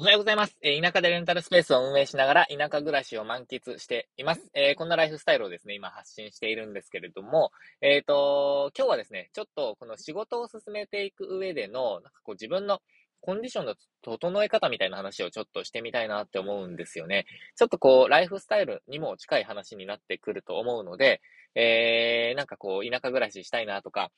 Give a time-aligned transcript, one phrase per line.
[0.00, 0.56] おはようございます。
[0.62, 4.48] え、田舎でレンタルスペースを運営しながら田舎暮らしを満喫しています。
[4.54, 7.50] えー、こんなライフスタイルをですね、今発信しているんですけれども、
[7.82, 12.80] えっ、ー、と、今日はですね、ちょっとこの仕事を進めていく上での、なんかこう自分の
[13.20, 17.26] コンディションの整え方みたいな話をちょっとしてみたいなって思うんですよね。
[17.54, 21.20] ちょっとこう、ライフスタイルにも近い話になってくると思うので、
[21.54, 24.10] えー、なんかこう、田舎暮らししたいなとか、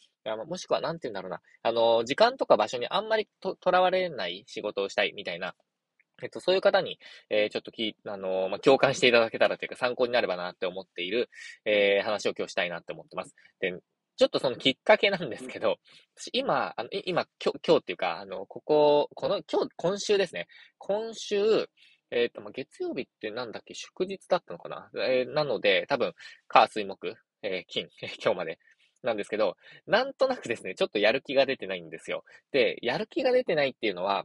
[0.47, 5.57] もしくはなんて言うんだろうな、あの、時間とか場所にあんまりと、とらわれない仕事をしたいみたいな
[6.23, 6.99] えっと、そういう方に、
[7.31, 11.29] えー、ちょっとき、あのー、まあ、共感していただけたらというか参考になればなって思っている、
[11.65, 13.35] えー、話を今日したいなって思ってます。
[13.61, 13.75] で、
[14.17, 15.77] ちょっとそのきっかけなんですけど、
[16.17, 20.47] 私今、あの、今、今日、今日っていうか、あの、ここ、この、今日、今週ですね。
[20.79, 21.69] 今週、
[22.11, 24.91] えっ、と、まあ、月曜日ってなんだっけ、祝日だったのかな？
[24.95, 26.13] えー、なので、多分、
[26.47, 27.89] 火、水、木、えー、金、
[28.23, 28.59] 今日まで。
[29.03, 32.23] なんですけど、なんとなくですね、ちょっとやる気が出てないんですよ。
[32.53, 34.25] で、やる気が出てないっていうのは、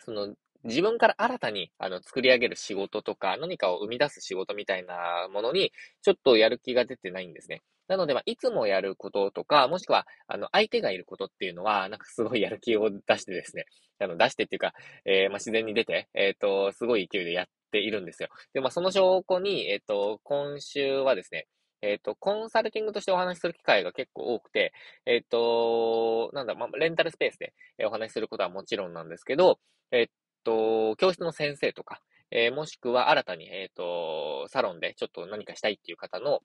[0.00, 7.62] その、自分から新たにあの作り上げる仕事とか何かを生み出す仕事みたいなものにちょっとやる気が出てないんですね。
[7.86, 13.66] なので、まあ、いつもやることとか、もしくは、あの、相手がいることっていうのは、なんかすごいやる気を出してですね、
[13.98, 14.72] あの、出してっていうか、
[15.04, 18.30] えー、まあ、自然に出て、えっ、ー、と、すごい勢いでやっているんですよ。
[18.54, 21.46] で、まあ、その証拠に、えっ、ー、と、今週はですね、
[21.82, 24.72] えっ、と、コンサルティングとしてお話しする機会が結構多くて、
[25.04, 27.52] えっ、と、なんだ、まあ、レンタルスペースで
[27.84, 29.58] お話しすることはもちろんなんですけど、
[29.90, 30.06] えっ、
[30.44, 32.00] と、教室の先生とか、
[32.30, 36.40] えー、もしくは新たに、えっ、ー、と、サロンでちょっと何かしたいっていう方の、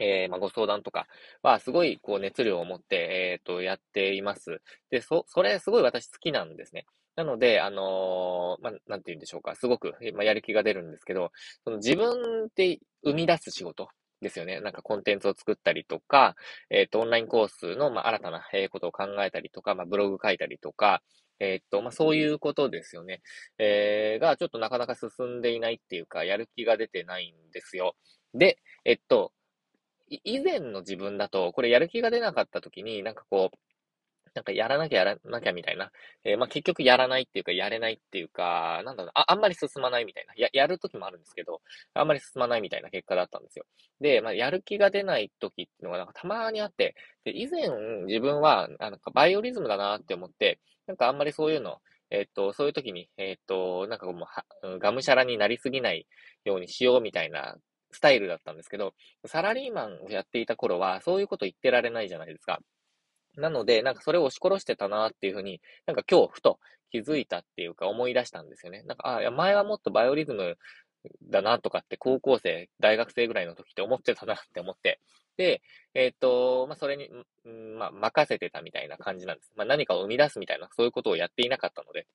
[0.00, 1.06] えー、まあ、ご相談とか
[1.42, 2.96] は、すごい、こう、熱量を持って、
[3.32, 4.60] えっ、と、やっています。
[4.90, 6.86] で、そ、それ、すごい私好きなんですね。
[7.14, 9.54] なので、あのまあ、なんて言うんでしょうか。
[9.54, 11.30] すごく、まあ、やる気が出るんですけど、
[11.64, 13.88] その自分で生み出す仕事
[14.22, 14.60] ですよね。
[14.60, 16.36] なんかコンテンツを作ったりとか、
[16.70, 21.02] えっ、と、オンラインコースの、まあ、新たな、えことを考えたりとか、まあ、ブログ書いたりとか、
[21.42, 23.20] えー、っと、まあ、そういうことですよね。
[23.58, 27.96] えー、が、ちょっとなかなか進んでいないっていうか、やる気が出てないんですよ。
[28.32, 29.32] で、えっと、
[30.08, 33.56] 以前の自分だと、これやる気が出なかった時に、なんかこう、
[34.34, 35.90] なんかやらなきゃやらなきゃみたいな。
[36.24, 40.34] えー、まあ、結局やらないっていうか、やれないっていうか、なんだろうあ、あんまり進まないみたいな。
[40.36, 41.60] や、やるときもあるんですけど、
[41.94, 43.66] あんまり進まないみたいな結果だったんですよ。
[44.00, 46.94] で、まあ、やる気が出ないときっていうのがなんかたまにあって、
[47.24, 47.68] で、以前
[48.06, 51.78] 自分は、あの、バイオリズムだなって思って、なんかあんまりそういうの、
[52.10, 54.26] えっと、そういう時に、えっと、なんかも
[54.62, 56.06] う、がむしゃらになりすぎない
[56.44, 57.56] ようにしようみたいな
[57.90, 58.94] スタイルだったんですけど、
[59.26, 62.60] サラリーマンをやっていた頃は、そういうこと言ってられないじゃないですか。
[63.36, 66.58] なので、なんかそれを押し殺してたなっていうふうに、なんか今日ふと
[66.90, 68.82] 気づいたっていうか思い出したんですよね。
[68.82, 70.58] なんか、あ、いや前はもっとバイオリズム
[71.30, 75.00] だなとかって高校生、大学生ぐらいの時って思ってたなって思って、
[75.36, 75.62] で、
[75.94, 77.08] えっ、ー、と、まあ、それに、
[77.48, 79.52] んまあ、任せてたみたいな感じなんです。
[79.56, 82.06] まあ、何かを生み出すみたいな、そういうことをやっていなかったので。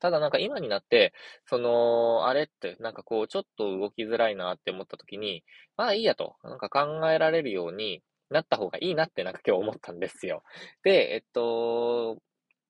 [0.00, 1.12] ただなんか今になって、
[1.44, 5.44] その、あれって、なんかこう、ちょっと動きづらいなって思った時に、
[5.76, 10.42] まあいいやと、なんか考えられるようになった方がいいなってなんか今日思ったんですよ。
[10.82, 12.18] で、えっと、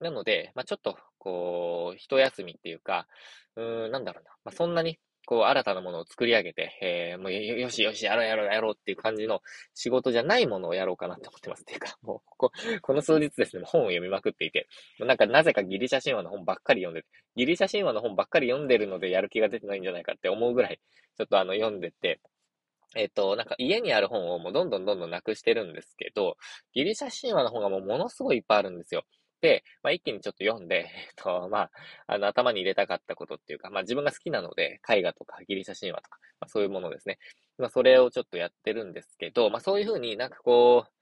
[0.00, 3.06] なので、まあちょっと、こう、一休みっていうか、
[3.56, 4.30] うーん、なんだろうな。
[4.44, 4.98] まあそんなに
[5.30, 9.42] こう、新たなものを作り上げて、えー、もうよしよし、やろうやろうやろうっていう感じの
[9.74, 11.62] 仕事じゃないものをやろうかなって思ってます。
[11.62, 14.66] っていうか、 もう、ここ、この数日ですね、本を読みまくっていて、
[14.98, 17.06] もうなんかなぜかギリシャ神話の本ばっかり読んで、
[17.36, 20.80] ギリシャ神話の本ばっかり読んでるのでやる気が出てないんじゃないかって思うぐらい、
[21.16, 22.20] ちょっとあの、読んでて、
[22.96, 26.36] えっと、なんか家にある本をもうどんどんどんどんなくしてるんですけど、
[26.74, 29.04] ギリシャ神話の本がもうものすごいいっぱいあるんですよ。
[29.40, 31.70] で、まあ、一気にちょっと読んで、 えっと、まあ、
[32.06, 37.18] あの、頭に入れたかったことっていうか、まあ、自分が好きなので、絵画とかギリシャ神話とか、まあ、そういうものですね。
[37.58, 40.99] まあ、それをちょっとやってるんですけど、まあ、そういうふうになんかこう、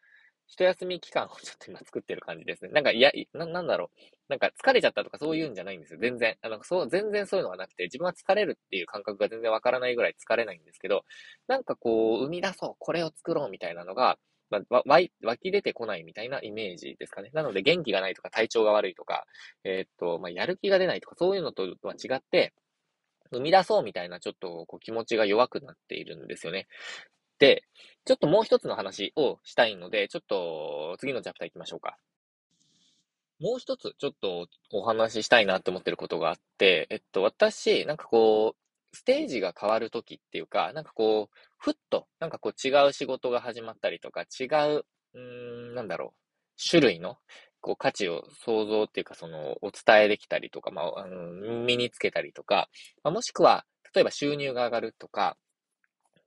[0.48, 2.70] 一休み期間をちょっと今作ってる感じですね。
[2.70, 4.00] なんか、いや、な、なんだろう。
[4.28, 5.98] なんか疲れちゃったとかそういうんじゃないんですよ。
[6.00, 6.36] 全然。
[6.40, 11.04] あの、そう、全然そういうのはなくて、自分は疲れるっていう感覚が全然わからないぐらい疲れないんですけど、
[11.48, 14.18] なんかこう、生み出そう、これを作ろうみたいなのが、
[14.50, 17.30] まあ、湧き出てこないみたいなイメージですかね。
[17.34, 19.26] なので元気がないとか体調が悪いとか、
[19.64, 22.54] えー、っと、まあ、やる気が出ないとかそういうのとは違って、
[23.30, 26.66] 生み出そうみたいなちょっとこう気持ちが弱くなっているんですよね。
[27.38, 27.64] で、
[28.04, 31.98] ちょっともう一つの話をしたいので、ちょっと次のチャプター行きましょうか。
[33.40, 44.44] もう一つちょっとお話ししたいなって思ってることがあって、えっと、私、なんかこう、ステージが変わるときっていうか、なんかこう、ふっと、なんかこう違う仕事が始まったりとか、違
[44.74, 44.84] う、
[45.14, 47.18] うん、なんだろう、種類の、
[47.60, 52.68] こう価値を想像っていうか、その、お伝えできたりとか、まあ、あの身につけたりとか、
[53.04, 53.64] まあ、もしくは、
[53.94, 55.36] 例えば収入が上がるとか、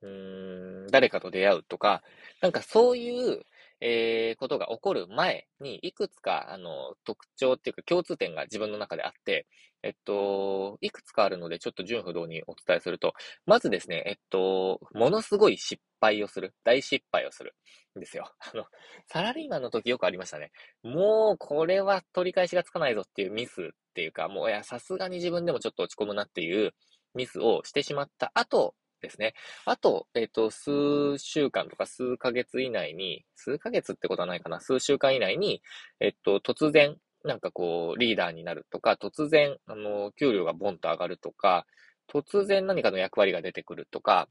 [0.02, 2.02] うん、誰かと出会うとか、
[2.40, 3.42] なんかそういう、
[3.80, 9.46] えー、ことが起こる前に、いくつか、あの、特徴っていうか共通点が自分の中であって、
[9.82, 13.14] えっと、いくつかあるので、ちょっと順不動にお伝えすると、
[13.46, 16.54] まずですね、えっと、ものすごい失敗をする。
[16.64, 17.54] 大失敗をする。
[17.96, 18.32] んですよ。
[18.38, 18.64] あの、
[19.08, 20.52] サラリーマンの時よくありましたね。
[20.82, 26.72] もう、これは取り返しがつかないぞっていうミスっていうか、もう、いや、さすがに自分でもちょっと落ち込むなっていう
[27.14, 29.34] ミスをしてしまった後ですね。
[29.66, 35.62] あと、えっ、と、数週間とか数ヶ月以内に、数ヶ月ってことはないかな、数週間以内に、
[36.00, 41.66] えっと、突然、なんかこう、リーダーになるとか、突然、あの、給料がボンと上がるとか、
[42.08, 44.28] 突然何かの役割が出てくるとか、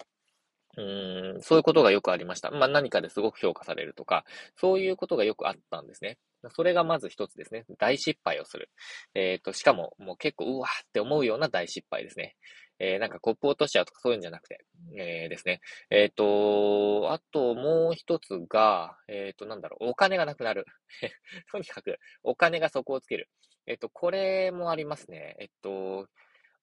[0.77, 2.50] うん、そういうことがよくありました。
[2.51, 4.24] まあ何かですごく評価されるとか、
[4.56, 6.17] そういうことがよくあったんですね。
[6.50, 7.65] それがまず一つですね。
[7.77, 8.69] 大失敗をする。
[9.13, 12.35] えっ、と、しかも、もう結構、うわーって思うような大失敗ですね。
[12.83, 14.66] えー、なんかコップ落としちゃうとかそういうんじゃなくて、
[14.98, 15.62] えー、ですね。
[15.92, 20.66] えっ、と、あともう一つが、えっ、と、なんだろう、お金がなくなる。
[21.51, 23.30] とにかく、お金が底をつける。
[23.68, 25.36] えっ、と、これもありますね。
[25.39, 26.07] えっ、と、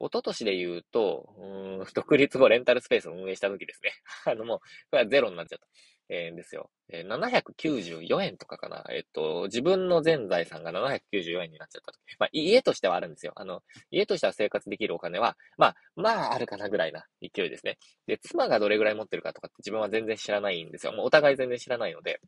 [0.00, 3.92] 一昨年で言うと、うん、独立後レンタルスペースを運営した時ですね。
[4.26, 4.64] あのもう、こ
[4.96, 5.66] れはゼロになっちゃった。
[6.08, 6.70] えー、ですよ。
[6.90, 8.84] えー、794円とかかな。
[8.90, 11.98] えっと、自分の全財産が794円になっちゃったと。
[12.18, 13.32] まあ、家としてはあるんですよ。
[13.36, 17.78] あの、家としては生活できるお金は、まあ、まあ、あるかなぐらいな勢いですね。
[18.06, 20.92] で、妻がどれぐらい持ってるかとかって自分は全然知らないんですよ。
[20.92, 22.20] もうお互い全然知らないので、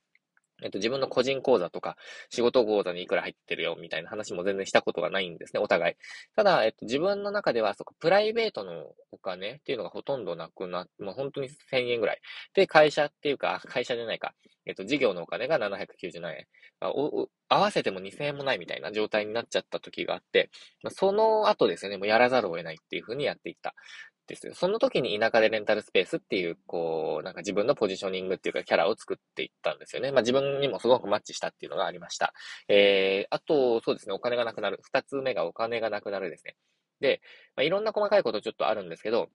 [0.63, 1.97] えっと、自分の個人口座とか、
[2.31, 5.95] 仕事口座にいくら入ってるよ、みたいな話も全然したことがないんですね、お互い。
[6.37, 12.21] ただ、えっと、自分の中では、そこ、プライベートのお金っていうのがほとんどなくなって、もう本当に1000円ぐらい。
[12.55, 14.35] で、会社っていうか、会社じゃないか。
[14.67, 16.47] えっと、事業のお金が797円。
[16.81, 17.29] 合
[17.59, 20.51] わせても2000円もないみたいな状態になっちゃった時があって、
[20.91, 23.75] その後ですね、もうやらざるを得ないっていう風にやっていった。
[24.27, 24.55] ですよ。
[24.55, 30.13] その時に田舎でレンタルスペースっていう、こう、なんか自分のポジショニングっていうかキャラを作っていったんですよね。
[30.13, 32.33] まあ自分にもすごくマッチしたっていうのがありました。
[32.69, 34.79] えー、あと、そうですね、お金がなくなる。
[34.83, 36.57] 二つ目がお金がなくなるですね。
[37.01, 37.21] で、
[37.57, 39.31] まあ、いろんな細かいことちょっとあるんですけど、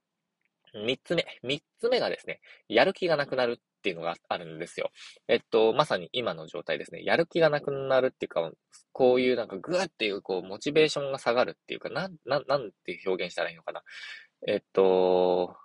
[0.74, 1.26] 三つ目。
[1.44, 4.92] 三つ目がですね、やる気がなくなるっていうのがあるんですよ。
[5.28, 7.04] えっと、まさに今の状態ですね。
[7.04, 8.52] やる気がなくなるっていうか、
[8.92, 13.84] こういうなんかグーっていうこう、モチベーションが下がるっていうか、なん、なん、なんて表現したらいいのかな。
[14.48, 15.56] えっと、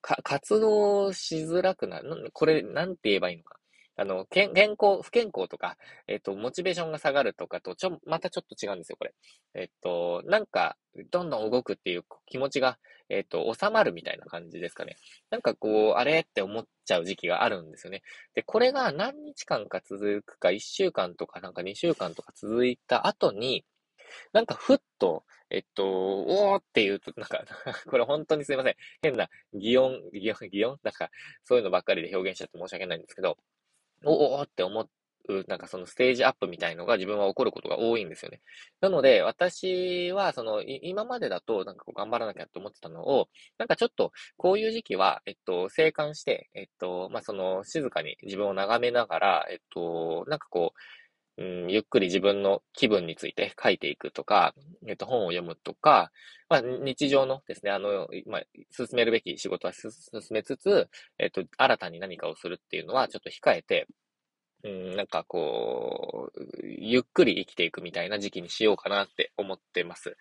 [0.00, 2.30] か、活動しづらくなる。
[2.32, 3.58] これ、なんて言えばいいのか。
[3.96, 5.76] あの、健康、不健康とか、
[6.08, 9.14] えっと、モチベーションが下がるとかと、ちょ、またちょっと違うんですよ、これ。
[9.54, 10.76] えっと、なんか、
[11.10, 12.78] どんどん動くっていう気持ちが、
[13.08, 14.96] えっと、収まるみたいな感じですかね。
[15.30, 18.02] なんかこう、あれって思っちゃう時期があるんですよね。
[18.34, 23.64] で、これが何日間か続くか、1週間とかなんか2週間とか続いた後に、
[24.32, 27.44] なんかふっと、えっと、おーって言うと、なんか
[27.88, 28.76] これ本当にすいません。
[29.02, 31.10] 変な擬音、擬音、擬音なんか、
[31.44, 33.38] そういうのばっかりで表現しちゃって申し訳ないんですけど、
[34.04, 34.80] おーって思
[35.28, 38.42] う、なんかそのステージアップみたいのが自分は起こることが多いんですよね。
[38.80, 43.28] なので、私は、その、今までだと、なんかこう頑張らなきゃって思ってたのを、
[43.58, 50.78] なんかちょっと、こういう時期は、えっと、静観して、えっと、まあ、その、静かに自分を眺めながら、えっと、なんかこう、
[51.36, 54.54] うん、ゆっくり自分の気分について書いていくとか、
[54.86, 56.12] えっと、本を読むとか、
[56.48, 59.90] まあ、日常のですね、あの、まあ、進めるべき仕事は進
[60.30, 60.88] めつつ、
[61.18, 63.88] えっと、新たに何かをするっていうのはちょっと控えて、
[64.62, 70.16] うん、なんかこう、ゆっくり生きていくみたいな時期にしようかなって思ってます。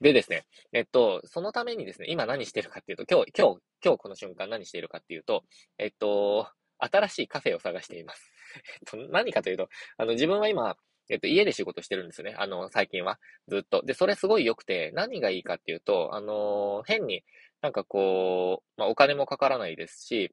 [0.00, 5.42] でですね、えっと、そのためにですね、今何してるかっていうと、今日、今日、今日この瞬間何しているかっていうと、
[5.78, 8.37] えっと、新しいカフェを探しています。
[8.54, 8.58] え
[8.98, 10.76] っと、何かというと、あの、自分は今、
[11.10, 12.34] えっと、家で仕事してるんですよね。
[12.38, 13.18] あの、最近は。
[13.48, 13.82] ずっと。
[13.82, 17.24] で、それすごい良くて、何がいいかっていうと、あの変に
[17.62, 20.32] なんかこう、まあ、お金もかからないですし、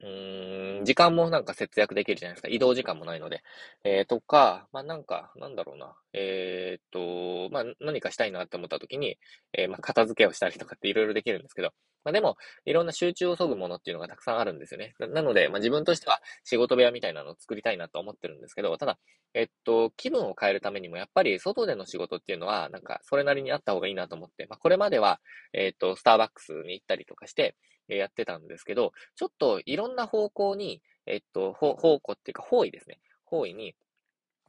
[0.00, 2.48] うーん、時間もなんか節約できるじゃないですか。
[2.48, 3.42] 移動時間もないので。
[3.84, 5.96] えー、とか、まあ、なんか、なんだろうな。
[6.12, 9.18] えー、っと、まあ、何かしたいなって思った時に、
[9.52, 11.72] えー、まあ、片付けをしたりとかっていろいろできるんですけど、
[12.04, 14.94] まあ、でも、いろんな集中を削ぐものっていうのがたくさんあるんですよね。
[14.98, 18.98] なので、まあ、自分としては仕事部屋みたいなのを作りたいなと思ってるんですけど、ただ、
[19.32, 25.20] えっと、気分を変えるためにも、やっぱり外での仕事っていうのは、なんか、それなりにあった方がいいなと思って、まあ、これまでは、
[25.52, 27.56] えっと、スターバックスに行ったりとかして、
[27.88, 32.98] やってたんですけど、ちょっといろんな方向に、えっと、方向っていうか、方位ですね。
[33.24, 33.74] 方位に、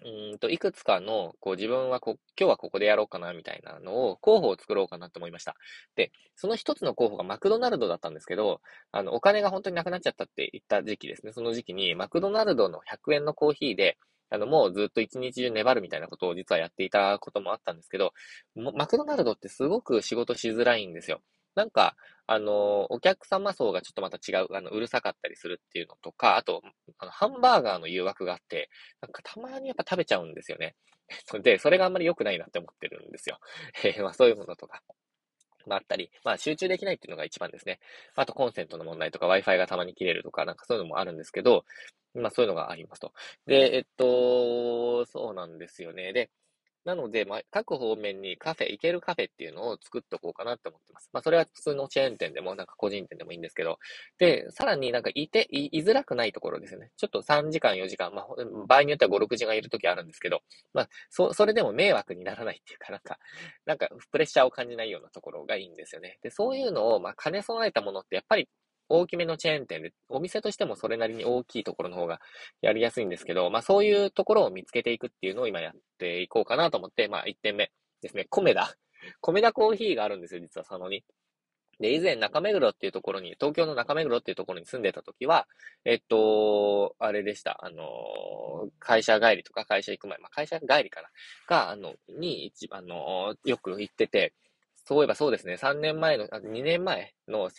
[0.04, 5.56] うんと、いくつかの、こう自分はこ、今日はここでやろうかな、みたいなのを、候補を作ろうかなと思いました。
[5.96, 8.62] で、その一つの候補がマクドナルドだったんですけど、
[8.92, 11.32] あの、お金が本当になくなっちゃったって言った時期ですね。
[11.32, 13.98] その時期に、マクドナルドの100円のコーヒーで、
[14.30, 18.14] あの、もうずっと一日中粘るみたいなことを実はやっていたこともあったんですけど、
[18.56, 21.22] マクドナルドってすごく仕事しづらいんですよ。
[21.56, 21.96] なんか、
[22.28, 26.62] あの、お客様層がちょっとまた違う、あの、うるさかったりするっていうのとか、あと、
[26.98, 28.70] あのハンバーガーの誘惑があって、
[29.02, 30.76] なんかたまにやっぱ食べちゃうんですよね。
[31.44, 33.40] で、それがあんまり良くないなって思ってるんですよ。
[33.84, 34.82] えー、まあそういうものとか。
[35.68, 37.80] まあ、あったり、まあ、集中できないっていうのが一番ですね。
[38.16, 41.66] あと、コンセントの問題とか、Wi-Fi がたまに切れるとか、なんかそういうのもあるんですけど、
[42.14, 43.14] まあ、そういうのがありますと。
[43.48, 46.14] で、えっと、そうなんですよね。
[46.14, 46.30] で、
[46.86, 51.10] なので、まあ、各方面にカフェ、行けるカフェっていうのを作っておこうかなって思ってます。
[51.12, 53.80] まあ、それは普通のチェーン店でも、なんか個人店でもいいんですけど、
[54.20, 56.92] で、さらになんかいて、い、いづらくないところですよね。
[56.96, 58.28] ちょっと3時間、4時間、まあ、
[58.68, 60.42] 場合によっては5、6時間いるときあるんですけど、
[60.74, 63.18] まあ、そ、それでも迷惑にならないっていうか、なんか、
[63.66, 66.20] なんか、プレッシャーを感じないようなところがいいんですよね。
[66.22, 68.48] で、そういうのを、まあ、兼ね備えたものって、やっぱり
[68.90, 72.20] 大きめのチェーン店で、お店としてもそれなりに大きいところの方が
[72.62, 78.76] やりやすいんですけど、まあそういうところを見つけていくっていうのを今やっていこうかなと思って、まあ1点目ですね、米田。
[79.22, 81.04] 米田コーヒーがあるんですよ、実は佐野に。
[81.80, 85.48] で、以前中目黒っていうところに、東京の中目黒っていうところに住んでた時は、
[85.84, 87.60] えっと、あれでした。
[87.66, 91.10] あの、会社帰りとか会社行く前、まあ会社帰りかな。
[91.48, 94.34] が、あの、に一番、あの、よく行ってて、
[94.88, 97.50] そういえばそうですね、3年前の、2年前の、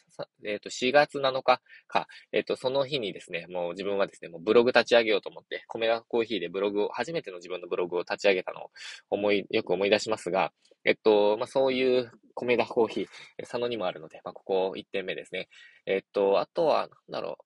[0.45, 8.71] えっ、ー、と、4月7日か、えっ、ー、と、その日にですね、もう自分はですね、もうブログ立ち上げようと思って、米田コーヒーでブログを、初めての自分のブログを立ち上げたのを
[9.11, 10.53] 思い、よく思い出しますが、
[10.85, 13.07] えっと、まあ、そういう米田コーヒー、
[13.41, 15.49] 佐野にもあるので、まあ、ここ1点目ですね。
[15.85, 17.45] えっと、あとは、なんだろう、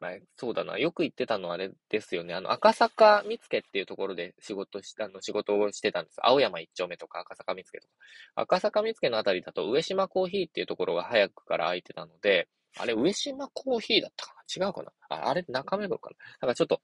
[0.00, 0.78] まあ、そうだな。
[0.78, 2.32] よく行ってたのはあれですよね。
[2.32, 6.16] あの、赤坂見附っていうところで仕事し、あの、仕事をしてたんです。
[6.22, 7.94] 青山一丁目とか赤坂見附とか。
[8.34, 14.66] 赤坂見附のあたりだと上島コーヒーっていうところが早くから空いてたので、あれ、上島コーヒーだったかな？
[14.66, 14.92] 違うかな？
[15.10, 16.16] ああれ、中目黒かな？
[16.46, 16.80] なんかちょっと、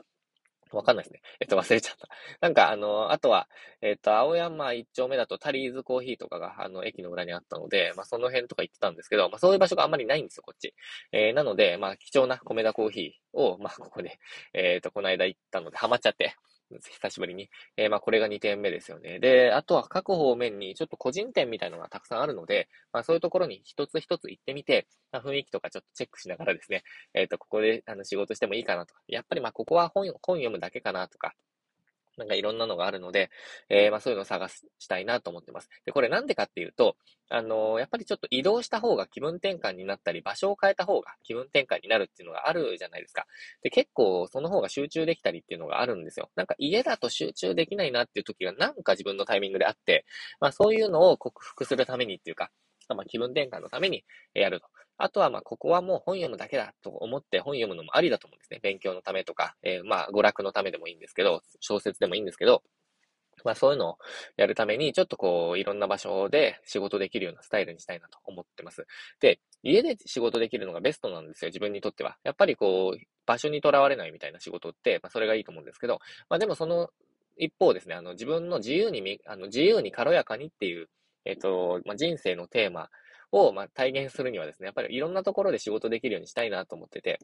[0.73, 1.21] わかんないですね。
[1.41, 2.09] えっと、忘れちゃった。
[2.41, 3.49] なんか、あの、あとは、
[3.81, 10.75] えっと、青山一丁目だとタリーズコーヒーとかが、あの、駅の裏にあったので、まあ、その辺とか行ってたんですけど、まあ、そういう場所があんまりないんですよ、こっち。
[11.13, 14.19] えー、なので、まあ、貴重な米田コーヒーを、まあ、ここで、
[14.55, 16.35] えっと、この間行ったので、ハマっちゃって、
[16.71, 17.49] 久しぶりに。
[17.77, 19.19] えー、まあ、これが2点目ですよね。
[19.21, 26.83] で、あとは各方面にちょっと個人店みたいのがたくさんあるので、まあ、そういうところに一つ一つ行ってみて、まあ、雰囲気とかちょっとチェックしながらですね、
[27.15, 31.35] えっ、ー、と、ここであの仕事してもいいかなとか、やっぱりまあ、ここは本本読むだけかなとか、
[32.17, 33.31] なんかいろんなのがあるので、
[33.69, 35.69] えー、まあそういうのを探したいなと思ってます。
[35.85, 36.97] で、これなんでかっていうと、
[37.29, 43.27] あのー、やっぱりちょっと移動した方が気分転換になったり、場所を変えた方が気分転換になるっていうのがあるじゃないですか。
[43.63, 46.31] で、結構その方が集中できたりっていうのがあるんですよ。
[46.37, 50.05] なんか家だと集中できないなっていう時がなんか自分のタイミングであって、
[50.41, 52.51] まあそういうのを克服するためにっていうか、
[52.95, 54.67] まあ気分転換のためにやると。
[54.99, 58.61] あとは、ま、ここはもう本読むだけだと思って本読むのもありだと思うんですね。
[58.63, 62.63] 勉強のためとか、えー、まあ、娯楽のためでもいいんですけど、小説でもいいんですけど、
[63.45, 63.99] まあそういうのを
[64.37, 68.87] やるために、ちょっとこう、いろんな場所で仕事できるようなスタイルにしたいなと思ってます。
[69.21, 72.17] で、家で仕事できるのがベストなんですよ、自分にとっては。
[72.25, 75.99] やっぱりこう、場所にとらわれないみたいな仕事って、まあそれがいいと思うんですけど、
[76.31, 76.89] まあでもその
[77.37, 80.89] 一方ですね、あの、自分の自由に、あの、自由に軽やかにっていう、
[81.27, 82.89] えっと、まあ人生のテーマ
[83.33, 87.19] を、まあ、体現するにはですね、やっぱりいろんなところで仕事できるようにしたいなと思ってて、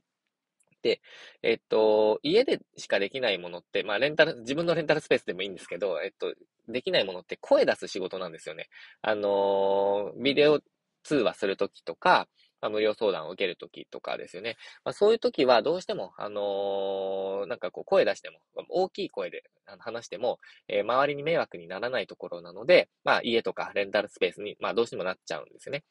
[0.82, 1.00] で、
[1.42, 6.34] えっと、家でしかできないものって、まあ、レンタル、自分のレンタルスペースでもいいんですけど、えっと、
[6.68, 8.68] できないものって声出す仕事なんですよね。
[9.00, 10.60] あのビデオ
[11.04, 12.28] 通話するときとか、
[12.62, 14.56] まあ、無料相談を受けるときとかですよね。
[14.84, 18.38] まあ、そういうときはどうしても、あのー、なんかこう声出しても、
[18.70, 19.42] 大きい声で
[19.78, 20.38] 話しても、
[20.68, 25.84] えー、周りに迷惑にならないところなので、まあ家とかレンタルスペースに、まあどうしてもなっちゃうんですよね。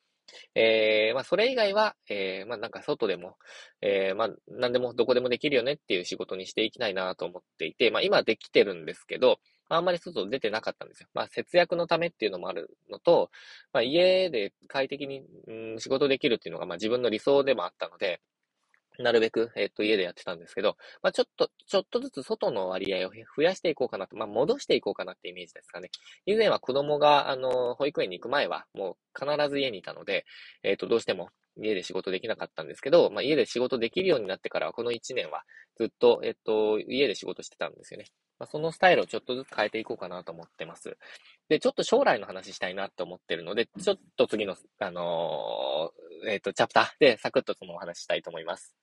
[0.56, 3.38] えー、まあ、それ以外は、えー、まあ、なんか外でも、
[3.82, 9.40] えー、まあ、なんでもどこでもできるよねっていう仕事にしていきたいなと思っていて、まあ、今できてるんですけど、
[9.76, 11.10] あんまり外出てなかったんですよ。
[11.14, 13.32] まあ、節約のためっていうのもあるのと、
[13.74, 18.22] まあ、家で快適に、うん、仕事できるっていうのが、まあ、自分の理想でもあったので、
[19.00, 25.90] なるべく、えっと、家でやってたんですけど、まあ、ちょっと、ちょっとずつ外の割合を増やしていこうかなと、まあ、戻していこうかなってイメージですかね。
[26.26, 30.26] 以前は子供が、あの、保育園に行く前は、もう必ず家にいたので、
[30.64, 35.44] えっと、どうしても家で仕事できなかったんですけど、まあ、家で仕事できるようになってからは、この1年は
[35.78, 38.06] ずっと、えっと、家で仕事してたんですよね。
[38.40, 40.98] まあ、そのスタイルをちょっとずつ変えていこうかなと思ってます。
[41.48, 48.76] で、ちょっと将来の話したいなと思ってるので、ちょっと次の、あのー、えっ、と、チャプターでサクッとそのお話したいと思います。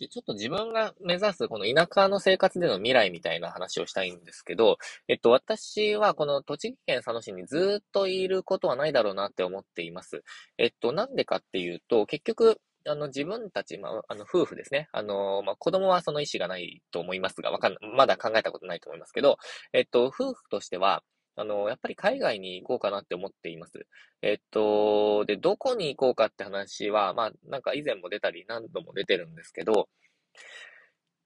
[0.00, 4.78] で、ちょっと自分が目指すこの田舎の生活での未来みたいな話をしたいんですけど、
[5.08, 10.24] えっと、私はこの栃木県佐野市にずっといることはないだろうなって思っています。
[10.56, 14.88] えっと、なんでかっていうと、結局、あの、自分たち、まあ、あの、夫婦ですね。
[14.92, 19.36] あの、まあ、子供はその意思がないと思いますが、わかん、まだ考えたことないと思いますけど、
[19.74, 21.02] えっと、夫婦としては、
[21.40, 23.86] あの、やっぱり海外に行こうかなって思っています。
[24.20, 29.88] えっと、で、どこに行こうかって話は、まあ、なんか以前も出たり何度も出てるんですけど、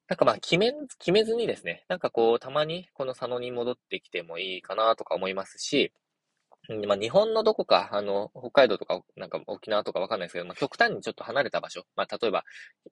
[0.07, 5.93] なんかまあ、決め、決めずにですね、なんかこう、たまにこの佐野に戻ってきてもいいかなとか思いますし、
[6.87, 12.45] まあ、日本のどこか、あの、北海道とか、なんか沖縄とかわかんないですけど、まあ、極端にちょっと離れた場所、まあ、例えば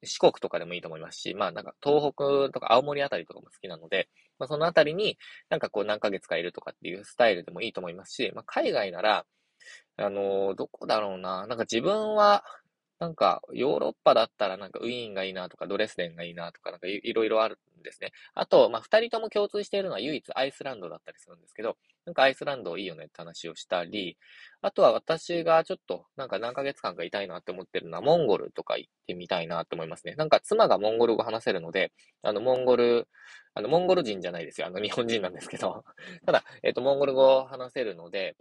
[0.02, 5.17] 四国とかでもいいと思いますし、まあ、なんか東北とか青森あたりとかも好きなので、まあ、そのあたりに
[5.49, 9.25] なんかこう何ヶ月かいるとかっていうスタイルでもいいと思いますし、まあ、海外なら、
[9.97, 12.45] あのー、どこだろうな、なんか自分は、
[12.99, 18.12] なんか、ヨーロッパだったらなんかウィーンがいいなとか、ドレスデンがいいなとか、なんかいろいろあるですね。
[18.35, 24.17] あと、まあ、二人とも共通しているのは唯一アイスランドだったりするんですけど、なんかアイスランドいいよねって話をしたり、
[24.61, 30.15] あとは私がちょっとなんか何ヶ月間かいたいなって思ってるのはモンゴルとか行ってみたいなって思いますね。
[30.17, 33.09] なんか妻がモンゴル語話せるので、あの、モンゴル、
[33.55, 34.67] あの、モンゴル人じゃないですよ。
[34.67, 35.85] あの、日本人なんですけど。
[36.27, 38.37] ただ、えっと、モンゴル語話せるので、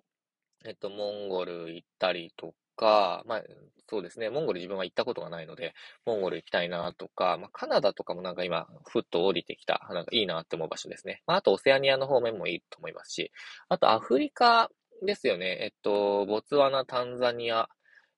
[0.65, 3.43] えっと、モンゴル行ったりとか、まあ、
[3.87, 11.21] そうですね、モンゴル自分は行ったことがないので、モンゴル行きたいなとか、まあ、カナダとかもなんか今、ふっと降りてきた、なんかいいなって思う場所ですね。
[11.27, 13.31] まあ、あとオセアニアの方面もいいと思いますし、
[13.69, 14.71] あとアフリカ
[15.05, 15.59] ですよね。
[15.61, 17.69] えっと、ボツワナ、タンザニア、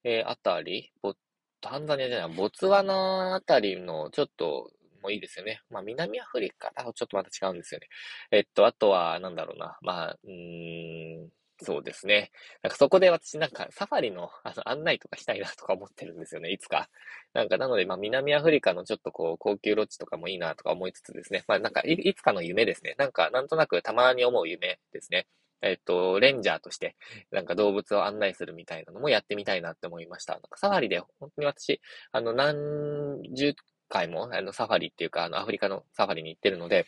[0.05, 1.15] えー、あたり、ボ、
[1.59, 5.61] タンザニアじゃない、ボツワナあたりのちょっと、もいいですよね。
[5.69, 7.89] まあ、南アフリカだとちょっとまた違うんですよね。
[8.31, 9.77] えっと、あとは、なんだろうな。
[9.81, 11.29] まあ、うーん、
[11.63, 12.31] そうですね。
[12.61, 16.89] なんかそこで私なんかサファリのあの案内とかしたいなとか思ってるんですよね、いつか。
[17.33, 21.43] なんかなので、まあ南アフリカのちょっとこう高級ロッジとかもいいなとか思いつつですね。
[21.47, 22.95] まあなんかいいつかの夢ですね。
[22.97, 25.27] なんかなんとなくたまに思う夢ですね。
[25.61, 26.95] えっと、レンジャーとして、
[27.31, 30.33] なんか動物を案内するみたいなのもやってみたいなって思いました。
[30.33, 31.79] なんかサファリで、本当に私、
[32.11, 33.55] あの、何十
[33.87, 36.85] 回も、あの、サファリっていうか、あの、アフリカのサファリに行ってるので、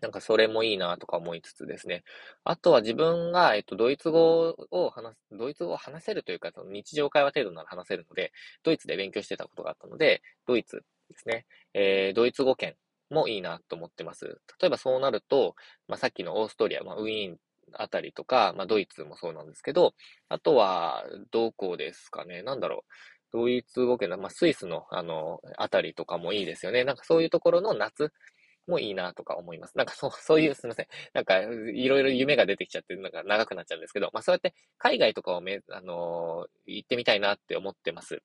[0.00, 2.04] なんかそれもいいなとか思いつつですね。
[2.44, 8.32] あとは自分が、えっと、ドイツ語を話す、ドイツ語を話せるというか、その日常会話程度なら話せるので、
[8.62, 11.46] ドイツで勉強してたことがあったので、ドイツですね。
[11.74, 12.74] えー、ドイツ語圏
[13.10, 14.40] もいいなと思ってます。
[14.60, 15.54] 例えばそうなると、
[15.88, 17.38] まあ、さっきのオーストリア、まあ、ウィーン
[17.72, 19.94] あたりとか、まあ、ドイツもそうなんですけど、
[20.28, 22.42] あとは、どこですかね。
[22.42, 22.92] なんだろう。
[23.32, 26.84] ドイツ語圏の、まあ、スイスの、あの、あたりとかもいいですよね。
[26.84, 28.12] なんかそういうところの夏、
[28.66, 29.76] もいいなとか思います。
[29.76, 30.86] なんかそう、そういう、すみません。
[31.12, 38.22] なんか、いろいろ夢が出てきちゃって、なんか長くなっちゃうんですけど、まあそうやって海外とかをめ、あのー、行ってみたいなって思ってます。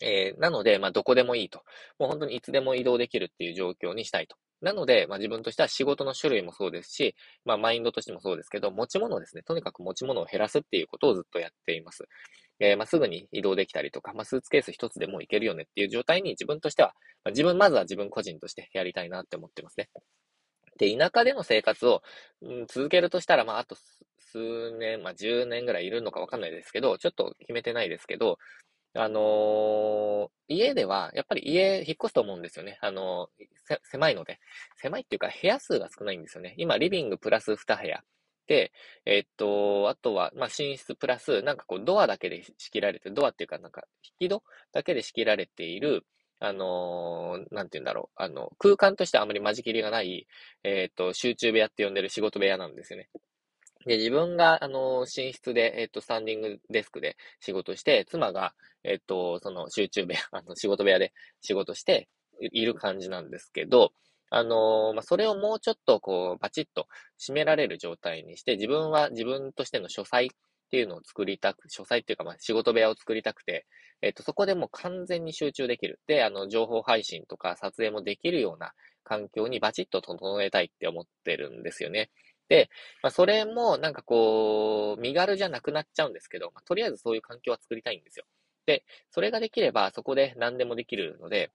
[0.00, 1.62] えー、なので、まあどこでもいいと。
[1.98, 4.36] もう本当にいつでも移動できるっていう状況にしたいと。
[4.60, 9.42] なので、まあ自分としては仕事の種類もそうですし、まあマインドとしてもそうですけど、持ち物ですね。
[9.42, 12.04] とにかく持ち物を減らすっていうことをずっとやっています。
[12.60, 16.94] えー、まあ、すぐに移動できたりとか、まあ、スーツケース一つでもいけるよねっていう状態に自分としては、
[17.24, 19.88] まあ、自分、まずは自分個人としてやりたいなって思ってますね。
[20.78, 22.02] で、田舎での生活を、
[22.42, 23.76] うん、続けるとしたら、まあ、あと
[24.18, 28.38] 数年、まあ、10年ぐらいいるのかわかんないですけど、ちょっと決めてないですけど、
[28.94, 32.78] あのー、家では、やっぱり家、引っ越すと思うんですよね。
[32.80, 34.40] あのー、狭いので。
[34.76, 36.54] 狭いっていうか、部屋数が少ないんですよね。
[36.56, 38.02] 今、リビングプラス2部屋。
[38.48, 38.72] で、
[39.04, 43.84] えっと、あとは、まあ、寝室プラス、なんかこう、ドアだけで仕切られて、ドアっていうか、なんか、
[44.20, 46.04] 引き戸だけで仕切られている、
[46.40, 50.26] あのー、なんて言うんだろう、あの、空間としてあまり間仕切りがない、
[50.64, 53.10] えっと、集中部屋って呼んでる仕事部屋なんですよね。
[53.86, 62.08] で、自分が、あの、寝室で、えっと、スタンディングデスクで仕事して、妻が、えっと、その集中部屋、あの、仕事部屋で仕事して
[62.40, 63.92] いる感じなんですけど、
[64.30, 66.86] あの、まあ、それをもうちょっとこう、バチッと
[67.18, 70.28] 締められる状態にして、自分は自分としての書斎っ
[70.70, 73.66] ていうのを作りたく、書斎っていうか、まあ、仕事部屋を作りたくて、
[74.02, 76.00] えっと、そこでもう完全に集中できる。
[76.06, 82.10] で、あの、情報配信とか撮影もできるような環境にバチッと整えたいって思ってるんですよね。
[82.48, 82.68] で、
[83.02, 88.24] まあ、それもなんかこう、身軽じゃなくなっちゃうんですけど、まあ、とりあえずそういう環境は作りたいんですよ。
[88.66, 91.50] で、それができればそこで何でもできるので、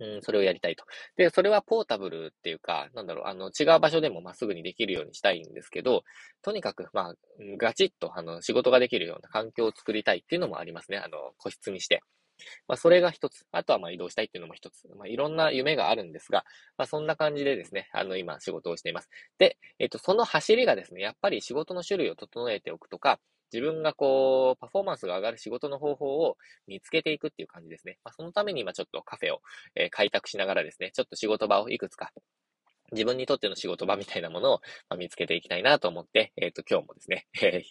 [0.00, 0.84] うん、それをやりたいと。
[1.16, 6.04] で、それはポータブルっていうか、なんだろう、あの、違う場所でもまっすぐにできるようにしたいんですけど、
[6.42, 7.14] とにかく、まあ、
[7.58, 10.98] ガチッと、あの、仕事ができるような環境を作りたいっていうのもありますね。
[10.98, 12.00] あの、個室にして。
[12.68, 13.44] まあ、それが一つ。
[13.50, 14.86] あとは、まあ、移動したいっていうのも一つ。
[14.96, 16.44] まあ、いろんな夢があるんですが、
[16.76, 19.08] まあ、そんな感じでですね、あの、今、仕事をしています。
[19.38, 23.18] で、えっと、その走りがですね、やっぱり仕事の種類を整えておくとか、
[23.52, 27.98] 自分がこう、パフォーマンスが上がる仕事の方法を見つけていくっていう感じですね。
[28.04, 29.40] まあ、そのために今ちょっとカフェを、
[29.74, 32.12] えー、開拓しながらですね、ちょっと仕事場をいくつか
[32.92, 37.62] 自分にとっての仕事場みたいなものを、ま、見つけていきたいなと思って、えっ、ー、と、今日もですね、えー、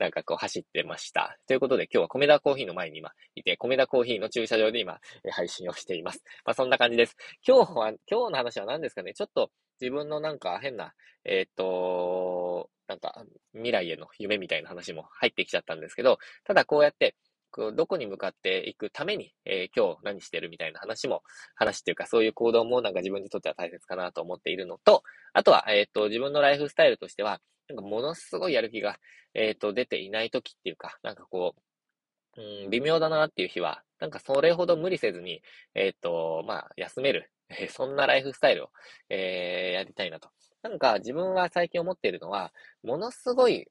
[0.00, 1.38] なんかこう走ってました。
[1.46, 6.24] ということで今日は米田コーヒーの前に今いて、米田コーヒーの駐車場で今、え、配信をしています。
[6.44, 7.16] まあ、そんな感じです。
[7.46, 9.14] 今日は、今日の話は何ですかね？
[9.14, 10.92] ちょっと自分のなんか変な、
[11.24, 17.16] えっ、と、なんか、未来への夢みたいな話も入ってきちゃったんですけど、ただこうやって、
[17.74, 21.22] どこに向かっていくために、えー、今日何してるみたいな話も、
[21.54, 28.98] 話っていうかそういう行動もなんか自分にとっては大切かなと思っているのと、あとは、えっ、ー、と、自分のライフスタイルとしては、なんかものすごいやる気が、
[29.34, 31.54] えっ、ー、と、出ていない時っていうか、なんかこ
[32.36, 35.40] う、うん、微妙だなっていう日は、なんかそれほど無理せずに、
[35.74, 37.30] えっ、と、まあ、休める、
[37.70, 38.70] そんなライフスタイルを、
[39.08, 40.28] えやりたいなと。
[40.64, 42.50] なんか自分は最近思っているのは、
[42.82, 43.68] ものすごい、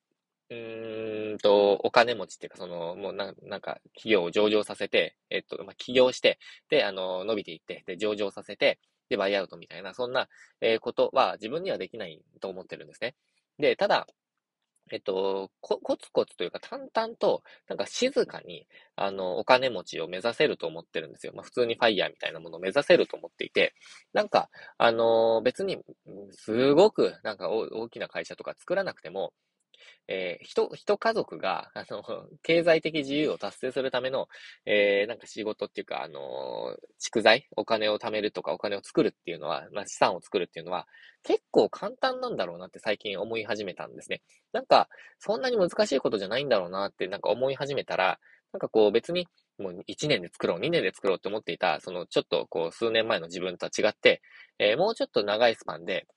[0.52, 6.38] うーんと、お金持ちっていうか、その、もうななんか、企業を上場させて、えっと、まあ、起業して、
[6.70, 8.80] で、あの、伸びていって、で、上場させて、
[9.10, 10.30] で、バイアウトみたいな、そんな、
[10.62, 13.16] えー、ことは自分にはできないと思ってるんですね。
[13.58, 14.06] で、ただ、
[14.91, 21.34] えっと、こコツコツというか淡々と、なんか静かに、あの、お金持ちを目指せると思ってるんですよ。
[21.34, 23.74] まあ普通にファイヤーみたいなものを目指せると思っていて、
[24.13, 25.80] なんか、あの、別に、
[26.32, 29.34] すごく、なんか大きな会社とか作らなくても、
[30.08, 32.04] えー、人、人家族が、あの、
[32.43, 34.28] 経済的自由を達成するための、
[34.65, 40.88] えー、なんか仕事っていうか、あの、蓄財、お金を貯めるとか、お金を作るっていうのは、まあ、資産を作るっていうのは、
[41.24, 44.22] 結構簡単なんだろうなって最近思い始めたんですね。
[44.52, 48.19] なんか、そんなに難しいことじゃないんだろうなってなんか思い始めたら、
[48.52, 54.22] なんかこう別にもう1年で作ろう、2年で作ろうって思っていた、そのちょっとこう数年前の自分とは違って、
[54.60, 56.08] えー、もうちょっと長いスパンで、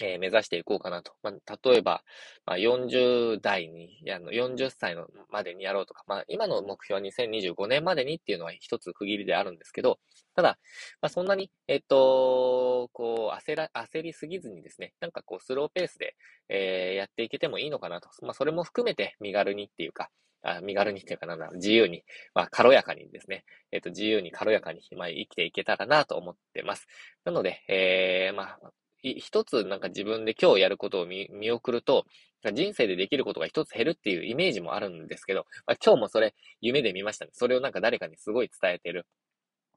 [0.00, 1.12] えー、目指していこうかなと。
[1.22, 2.02] まあ、例えば、
[2.46, 9.98] まあ、40代に、あの、40歳のまでにやろうとか、まあ、今の目標は2025年までにっていうのは一つ区切りであるんですけど、
[10.34, 10.58] ただ、
[11.00, 16.16] まあ、そんなに、えっと、こう、焦ら、焦りすぎずにですね、なんかこう、スローペースで、
[16.48, 18.08] えー、やっていけてもいいのかなと。
[18.22, 20.10] まあ、それも含めて身軽にっていうか、
[20.42, 22.02] あ身軽にっていうかなんだ、自由に、
[22.34, 26.86] まあ、軽やかにですね、えっ、と、自由に軽やかに、まあ、生きていけたらなと思ってます。
[27.24, 32.04] なので、えー、まあ、一つなんか自分で今日やることを見送ると、
[32.52, 37.30] 人生でできることが一つ減るっていうイメージもあるんですけど、まあ、今日もそれ夢で見ましたね。
[37.34, 39.06] それをなんか誰かにすごい伝えてる。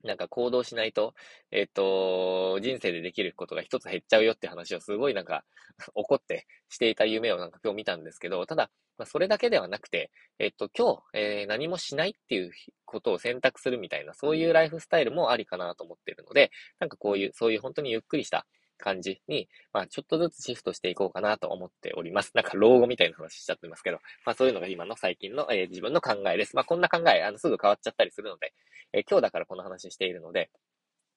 [0.04, 1.14] なんか行動しないと、
[1.52, 5.46] えっ、と、人生でできることが一つ減っちゃうよって話をすごいなんか
[5.96, 12.52] 怒ってしていた夢をなんか今日見たんですけど、ただ、まあ、それだけではなくて、えっ、と、今日、えー、何もしないっていう
[12.86, 18.46] ことを選択するみたいな、そういうライフスタイルもありかなと思ってるので、なんかこういう、そういう本当にゆっくりした、
[18.84, 22.32] 感じに、まあ、ちょっとずつシフトしていこうかなと思っております。
[22.34, 26.56] なんか、老後みたいな話しちゃってますけど、まあ、そういうのが今の最近の、えー、自分の考えです。
[26.56, 28.54] まあ、こんな考え、あの、すぐ変わっちゃったりするので、
[28.92, 30.52] えー、今日だからこの話しているので、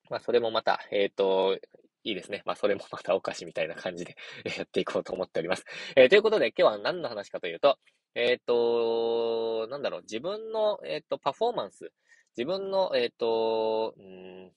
[0.08, 1.58] まあ、それもまた、えっ、ー、と、
[2.04, 2.42] いいですね。
[2.46, 4.16] まあ、それもまたお菓子みたいな感じで
[4.56, 5.64] やっていこうと思っております。
[5.96, 7.78] えー、ということで、今日は何の話かというと、
[8.14, 11.92] えっ、ー、と、なんだろう、自分の、えっ、ー、と、パフォーマンス、
[12.36, 14.52] 自分の、えっ、と、うん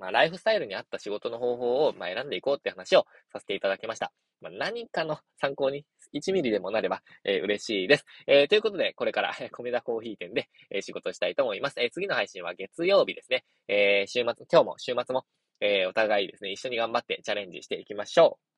[0.00, 4.12] まあ、ライフスタイルに合った仕事の方法を、まあ、選んでいこうって話をさせていただきました。
[4.40, 5.84] まあ、何かの参考に
[6.14, 8.06] 1ミリでもなれば、えー、嬉しいです。
[8.26, 11.74] えー、ということで、これから、米田コーヒー店で、え、仕事したいと思います。
[11.78, 13.44] え、次の配信は月曜日ですね。
[13.68, 15.26] え、週末、今日も週末も、
[15.60, 18.49] え、お互いですね、一緒に頑張ってチャレンジしていきましょう。